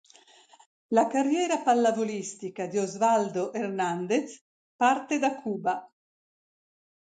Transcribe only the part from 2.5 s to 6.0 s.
di Osvaldo Hernández parte da Cuba.